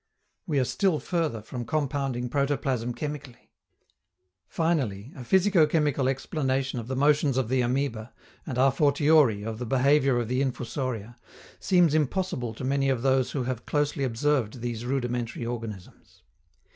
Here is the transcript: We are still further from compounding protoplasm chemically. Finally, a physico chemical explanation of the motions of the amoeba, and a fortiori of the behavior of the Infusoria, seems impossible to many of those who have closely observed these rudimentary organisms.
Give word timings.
We 0.47 0.57
are 0.59 0.63
still 0.65 0.97
further 0.99 1.43
from 1.43 1.63
compounding 1.63 2.27
protoplasm 2.27 2.95
chemically. 2.95 3.51
Finally, 4.47 5.11
a 5.15 5.23
physico 5.23 5.67
chemical 5.67 6.09
explanation 6.09 6.79
of 6.79 6.87
the 6.87 6.95
motions 6.95 7.37
of 7.37 7.49
the 7.49 7.61
amoeba, 7.61 8.11
and 8.47 8.57
a 8.57 8.71
fortiori 8.71 9.43
of 9.43 9.59
the 9.59 9.65
behavior 9.67 10.17
of 10.19 10.27
the 10.27 10.41
Infusoria, 10.41 11.17
seems 11.59 11.93
impossible 11.93 12.55
to 12.55 12.63
many 12.63 12.89
of 12.89 13.03
those 13.03 13.29
who 13.33 13.43
have 13.43 13.67
closely 13.67 14.03
observed 14.03 14.61
these 14.61 14.85
rudimentary 14.87 15.45
organisms. 15.45 16.23